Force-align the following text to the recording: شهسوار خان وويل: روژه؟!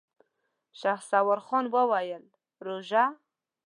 شهسوار 0.79 1.39
خان 1.45 1.65
وويل: 1.73 2.23
روژه؟! 2.65 3.05